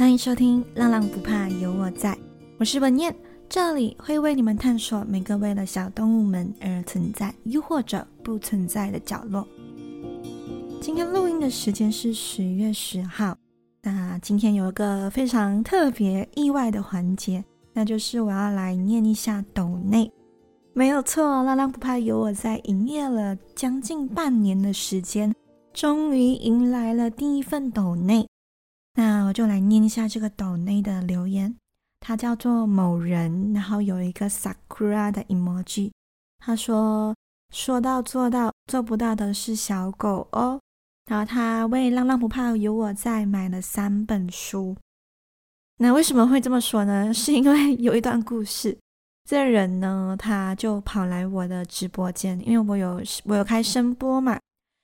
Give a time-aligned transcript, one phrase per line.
[0.00, 2.14] 欢迎收听《浪浪不怕有我在》，
[2.58, 3.14] 我是文燕，
[3.50, 9.46] 这里会为你们探索每个为了小动物们而存在，又或者不存在的角落。
[10.80, 13.36] 今天录音的时间是十月十号，
[13.82, 17.44] 那今天有一个非常特别意外的环节，
[17.74, 20.10] 那就是我要来念一下抖内。
[20.72, 25.34] 没有错，浪浪不怕有我在，营业了将近半年的时间，
[25.74, 28.26] 终于迎来了第一份抖内。
[29.00, 31.56] 那我就来念一下这个抖内的留言，
[32.00, 35.90] 他叫做某人，然后有一个 sakura 的 emoji。
[36.38, 37.16] 他说
[37.50, 40.60] ：“说到做到，做不到的是小狗哦。”
[41.08, 44.76] 然后他为浪浪不怕有我在买了三本书。
[45.78, 47.08] 那为什么会这么说呢？
[47.14, 48.76] 是因为有一段故事。
[49.26, 54.38] 这人呢，他就跑来我的直播间，因为我有我有开声播嘛，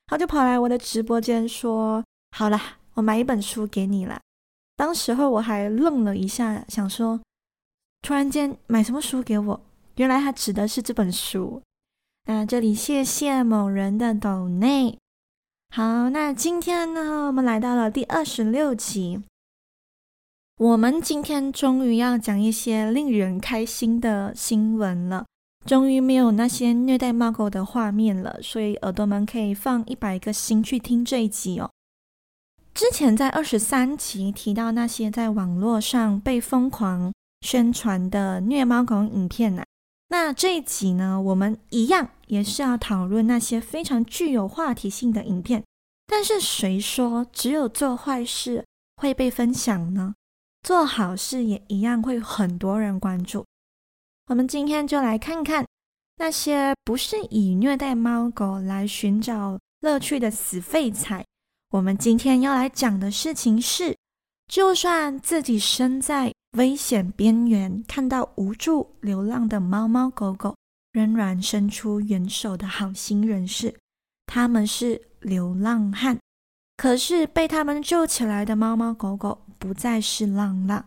[0.07, 2.03] 他就跑来我的直播间说
[2.35, 2.59] ：“好了。”
[2.97, 4.21] 我买一本书给你了。
[4.77, 7.21] 当时候我还愣了一下，想说，
[8.03, 9.61] 突然间买什么书给我？
[9.95, 11.63] 原来他指的是这本书。
[12.27, 14.99] 那这里谢谢某人的抖内。
[15.75, 19.23] 好，那今天呢，我们来到了第二十六集。
[20.59, 25.27] 我们今天终于要讲一些令人开心的新闻了，
[25.67, 31.71] 终于没有那些虐待猫狗的画面了，所以耳朵们可以放一百个心去听这一集哦。
[32.77, 37.11] 之前在二十三集提到那些在网络上被疯狂
[37.41, 39.65] 宣传的虐猫狗影片呢、啊，
[40.09, 45.65] 那这一集呢，我们一样也是要讨论那些非常具有话题性的影片。
[46.07, 48.63] 但是谁说只有做坏事
[48.97, 50.15] 会被分享呢？
[50.63, 53.47] 做好事也一样会很多人关注。
[54.27, 55.65] 我们今天就来看看
[56.19, 61.25] 那些不是以虐待猫狗来寻找乐趣的死废材。
[61.71, 63.97] 我们今天要来讲的事情是，
[64.47, 70.55] 就算自己身在危险边缘，看到无助流浪的猫猫狗狗，
[70.93, 73.75] 仍然伸出援手的好心人士，
[74.27, 76.17] 他们是流浪汉。
[76.77, 80.85] 可是被他们救起来的猫猫狗狗不再是浪浪。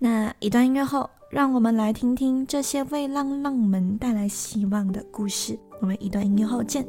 [0.00, 5.56] 那一段音乐后，让我们来听听这些为浪浪们带来希望的故事。
[5.80, 6.84] 我们一段音乐后见。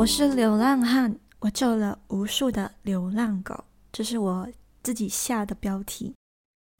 [0.00, 4.48] 我是流浪汉，我救了无数的流浪狗，这是我
[4.82, 6.14] 自己下的标题。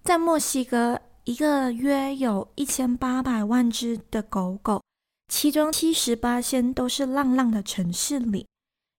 [0.02, 4.82] 在墨西哥，一个约有一千八百万只的狗狗，
[5.28, 8.46] 其中七十八仙都是浪浪的城市里，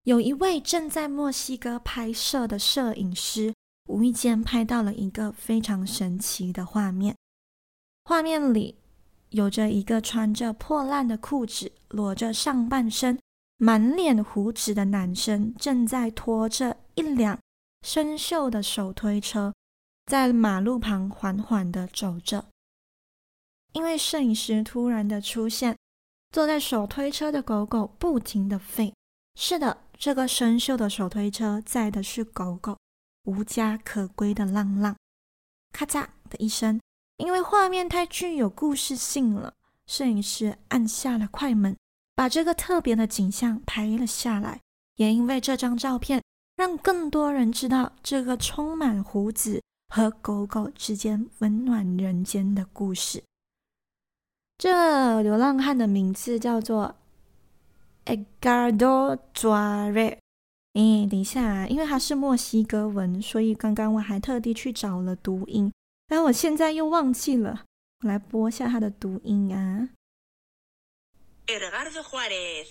[0.03, 3.51] 有一位正在墨西哥拍摄的摄影师，
[3.89, 7.15] 无意间拍到了一个非常神奇的画面，
[8.03, 8.75] 画面里。
[9.31, 13.17] 有着一个穿着破烂的裤子、裸着上半身、
[13.63, 17.39] 满脸胡子的男生，正在拖着一辆
[17.83, 19.53] 生锈的手推车，
[20.07, 22.43] 在马路旁缓缓地走着。
[23.73, 25.77] 因为摄影师突然的出现，
[26.31, 28.91] 坐在手推车的狗狗不停地吠。
[29.35, 32.75] 是的，这个生锈的手推车载的是狗狗，
[33.25, 34.95] 无家可归的浪浪。
[35.71, 36.81] 咔嚓的一声。
[37.17, 39.53] 因为画面太具有故事性了，
[39.85, 41.77] 摄影师按下了快门，
[42.21, 44.59] 把这个特别的景象拍了下来。
[44.97, 46.21] 也因为这张照片，
[46.55, 49.59] 让更多人知道这个充满胡子
[49.89, 53.23] 和狗狗之间温暖人间的故事。
[54.59, 56.95] 这流浪汉的名字叫做
[58.05, 60.19] Edgardo Juarez。
[60.73, 65.73] 哎，等一下，因为它是墨西哥文，所以刚刚我还特地去找了读音。
[66.07, 67.63] 但我现在又忘记了，
[68.03, 69.89] 我来播一下它的读音啊。
[71.47, 72.67] Edgardo Juarez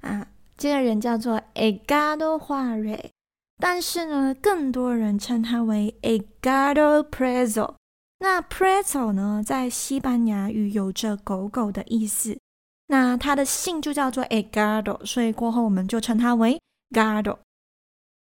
[0.00, 3.10] 啊，这个人叫做 Edgardo Juarez，
[3.58, 7.74] 但是呢，更多人称他为 Edgardo Preso。
[8.18, 12.38] 那 Preso 呢，在西班牙语有着狗狗的意思。
[12.86, 17.38] 那他的姓就叫做 Edgardo，所以过后我们就称他为 Gardo。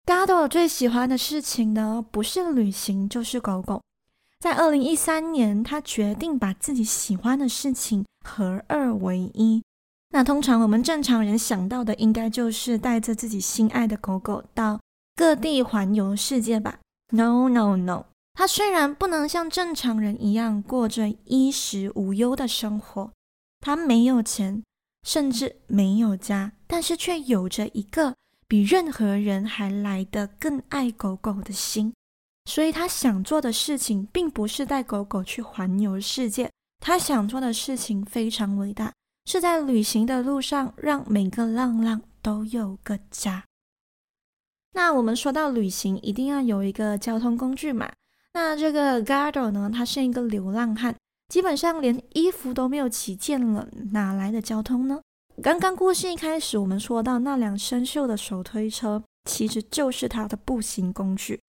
[0.05, 3.81] Gardo 最喜欢的事情呢，不是旅行，就是狗狗。
[4.39, 9.63] 在二零一三年，他决定把自己喜欢的事情合二为一。
[10.13, 14.79] 那通常我们正常人想到的，应该就是带着自己心爱的狗狗到
[15.15, 16.77] 各地环游世界吧
[17.09, 18.05] ？No No No，
[18.35, 23.11] 他虽然不能像正常人一样过着衣食无忧的生活，
[23.59, 24.63] 他没有钱，
[25.01, 28.13] 甚至没有家，但是却有着一个
[28.47, 31.91] 比任何人还来得更爱狗狗的心。
[32.45, 38.93] 所以他想做的事情，并不是带狗狗去环游世界，他想做的事情非常伟大，
[39.25, 43.45] 是在旅行的路上，让每个浪浪都有个家。
[44.73, 47.91] 那我们说到旅行，一定要有一个交通工具嘛。
[48.33, 50.95] 那这个 Gardo 呢，他是一个流浪汉，
[51.29, 54.99] 基本上连衣服都没有几件了，哪来的交通呢？
[55.41, 61.39] 刚刚故事一开始，我们说到那辆生锈的手推车，其实就是他的步行工具。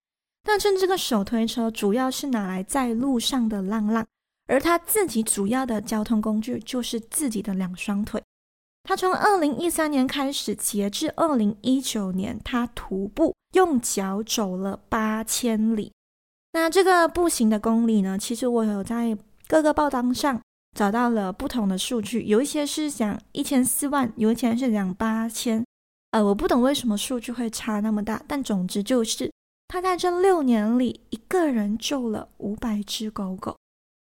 [0.43, 4.07] 但是这个手推车主要是拿来在路上的浪浪，
[4.47, 8.23] 而他自己主要的交通工具就是自己的两双腿。
[8.83, 15.91] 他从二零一三年开始，截至二零一九年，他徒步用脚走了八千里。
[16.53, 18.19] 那这个步行的公里呢？
[18.19, 19.17] 其实我有在
[19.49, 20.41] 各个报章上
[20.77, 25.65] 找到了不同的数据，有一些是讲一千四万，有一些是讲八千。
[26.11, 29.33] 呃，我不懂为什么数据会差那么大，但总之就是
[29.67, 33.57] 他在这六年里，一个人救了五百只狗狗。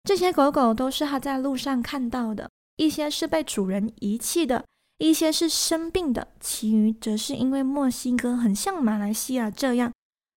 [0.09, 2.49] 这些狗狗都是他在路上看到的。
[2.77, 4.65] 一些是被主人遗弃的，
[4.97, 9.93] 一些是生病的，其余则是因为墨西哥很像马来西亚这样，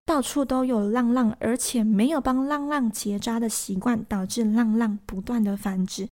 [0.06, 6.10] 到处都有浪浪，而且没有帮浪浪结扎的习惯，导致浪浪不断的繁殖，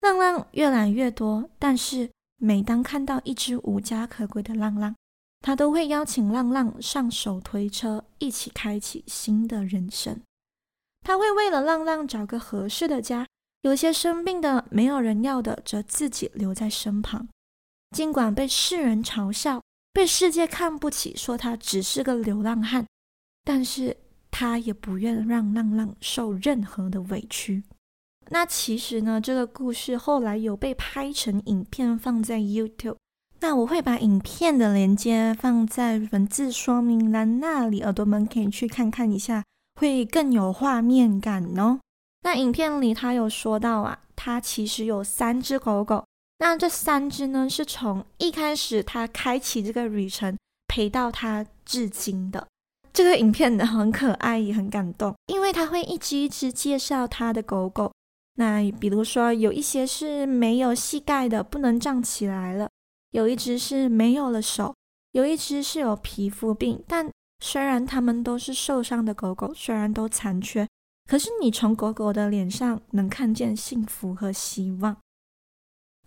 [0.00, 1.50] 浪浪越来越多。
[1.58, 2.08] 但是
[2.38, 4.96] 每当看到一只无家可归的浪浪，
[5.42, 10.18] 他都会邀请浪浪上手推车，一起开启新的人生。
[11.06, 13.24] 他会为了浪浪找个合适的家。
[13.62, 17.28] 有些生病的、没有人要的，则自己留在身旁。
[17.92, 19.62] 尽管被世人嘲笑，
[19.92, 22.84] 被世界看不起，说他只是个流浪汉，
[23.44, 23.96] 但是
[24.32, 27.62] 他也不愿让浪浪受任何的委屈。
[28.30, 32.96] 那其实呢，这个故事后来有被拍成影片放在 YouTube。
[33.38, 39.44] 那我会把影片的链接放在文字说明栏那里，耳朵们可以去看看一下，
[39.76, 41.78] 会更有画面感哦。
[42.22, 46.04] 那影片里他有说到啊，他其实有三只狗狗。
[46.38, 50.36] 那这三只呢，是从一开始他开启这个旅程
[50.66, 52.46] 陪到他至今的。
[52.92, 57.92] 这个影片呢很可爱也很感动，因为他会一只一只介绍他的狗狗。
[58.38, 62.68] 那比如说有一些是没有膝盖的，不能站起来了；
[63.12, 64.74] 有一只是没有了手；
[65.12, 66.82] 有一只是有皮肤病。
[66.86, 67.10] 但
[67.40, 70.66] 虽然他们都是受伤的狗狗，虽然都残缺。
[71.08, 74.96] 可是你从狗狗的脸上能看见幸福和希望。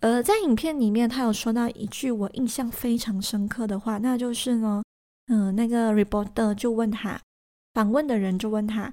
[0.02, 4.82] 而在影片里面，他有说到一句我印象非常深刻的话，那就是呢，
[5.28, 7.20] 嗯、那个 reporter 就问他，
[7.74, 8.92] 访问的人就问他，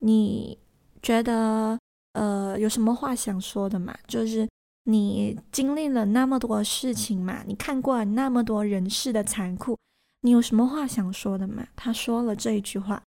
[0.00, 0.58] 你
[1.02, 1.78] 觉得
[2.12, 3.96] 呃有什么话想说的嘛？
[4.06, 4.48] 就是
[4.84, 9.78] 你经历了那么多事情嘛，你看过了那么多人世的残酷，
[10.26, 11.64] 你有什么话想说的吗？
[11.76, 13.00] 他说了这一句话。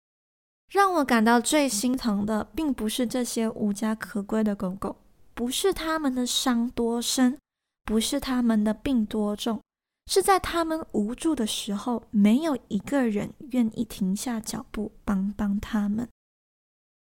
[0.72, 4.98] 让我感到最心疼的，并不是这些无家可归的狗狗，
[5.34, 7.40] 不是他们的伤多深，
[7.84, 9.60] 不是他们的病多重，
[10.06, 16.08] 是在他们无助的时候，没有一个人愿意停下脚步帮帮他们。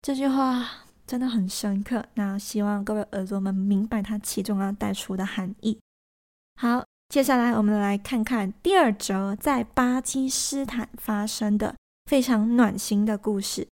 [0.01, 5.77] 这句话真的很深刻，那希望各位耳朵们明白它其中要带出的含义。
[6.55, 11.75] 好，接下来我们来看看第二则在巴基斯坦发生的。
[12.05, 13.67] 非常暖心的故事。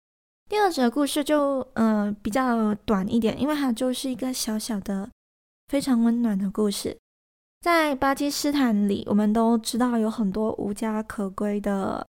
[0.48, 5.10] 第二则故事就呃比较短一点，因为它就是一个小小的、
[5.68, 6.96] 非常温暖的故事。
[7.60, 12.06] 在巴基斯坦里，我们都知道有很多无家可归的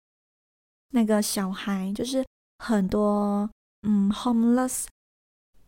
[0.91, 2.27] 那个小孩，就是
[2.59, 3.49] 很多
[3.83, 4.87] 嗯 homeless。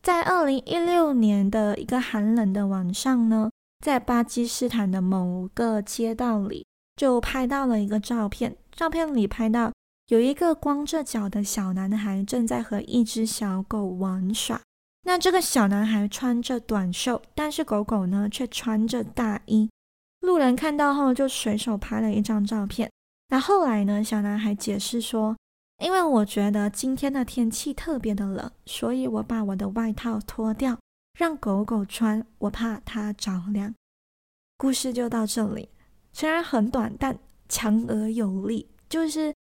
[0.02, 3.48] 在二零一六年的一个寒冷的晚上呢，
[3.80, 8.56] 在巴基斯坦的某个街道里，就拍到了一个照片。
[8.70, 9.72] 照片里拍到。
[10.08, 14.60] 有一个光着脚的小男孩正在和一只小狗玩耍。
[15.04, 19.70] 那这个小男孩穿着短袖，但是狗狗呢却穿着大衣。
[20.18, 22.90] 路人看到后就随手拍了一张照片。
[23.28, 25.36] 那后来呢，小男孩解释说
[25.78, 30.76] ：“因为我觉得今天的天气特别的冷，所以我把我的外套脱掉，
[31.18, 33.74] 让狗狗穿，我怕它着凉。”
[34.56, 35.68] 故事就到这里，
[36.12, 39.34] 虽然很短，但强而有力，就是。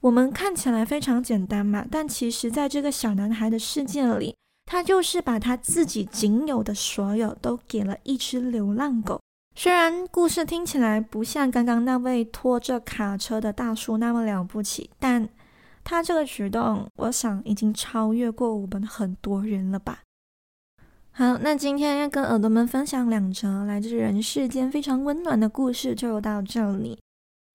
[0.00, 9.20] 我们看起来非常简单嘛，但其实，在这个小男孩的世界里，他就是把他自己仅有的所有都给了一只流浪狗。
[9.56, 15.28] 虽然故事听起来不像刚刚那位拖着卡车的大叔那么了不起，但
[15.82, 20.02] 他这个举动，我想已经超越过我们很多人了吧。
[21.18, 26.96] 好，那今天要跟耳朵们分享两则来自人世间非常温暖的故事，就到这里。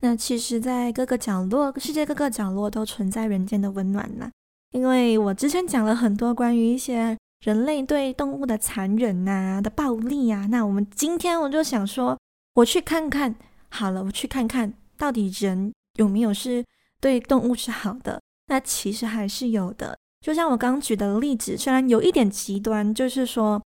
[0.01, 4.29] 那其实，在各个角落，世界各个角落都存在人间的温暖呐。
[4.71, 12.19] 因为我之前讲了很多关于一些人类对动物的残忍呐、的暴力啊，那我们今天我就想说，
[12.55, 13.33] 我去看看，
[13.69, 16.65] 好了，我去看看到底人有没有是
[16.99, 18.19] 对动物是好的。
[18.47, 19.97] 那其实还是有的。
[20.23, 23.61] 就像我刚举的例子，虽然有一点极端，就是说，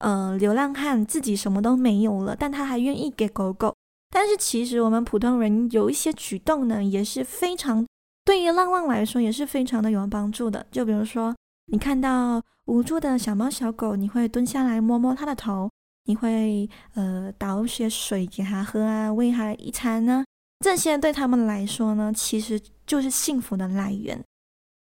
[0.00, 3.72] 呃，流浪汉自己什么都没有了，但他还愿意给狗狗。
[4.10, 7.86] 但是其实我们普通人有一些举动呢，也是非常
[8.24, 10.66] 对于浪浪来说也是非常的有帮助的。
[10.72, 11.32] 就比如说，
[11.66, 15.70] 你看到无助的小猫小狗，你会蹲下来摸摸它的头，
[16.06, 20.24] 你会呃倒些水给它喝啊，喂它一餐呢，
[20.58, 24.20] 这些对他们来说呢，其实就是幸福的来源。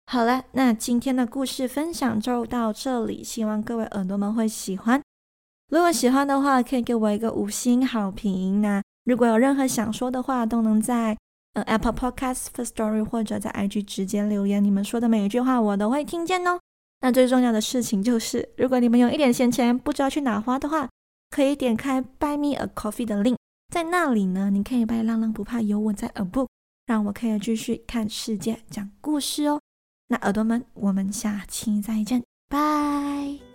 [0.07, 5.01] 好了，那今天的故事分享就到这里，希望各位耳朵们会喜欢。
[5.69, 8.61] 如果喜欢的话，可以给我一个五星好评。
[8.61, 11.17] 那如果有任何想说的话，都能在
[11.53, 14.63] 呃 Apple Podcast for Story 或者在 IG 直接留言。
[14.63, 16.59] 你们说的每一句话，我都会听见哦。
[17.01, 20.87] 那最重要的事情就是，如果你们有一点闲钱，不知道去哪花的话，
[21.31, 23.37] 可以点开 Buy Me a Coffee 的 link，
[23.73, 26.47] 在那里呢，你可以拜浪浪不怕有我在 A Book，
[26.85, 29.59] 让我可以继续看世界，讲故事哦。
[30.07, 33.54] 那耳朵们，我们下期再见，拜。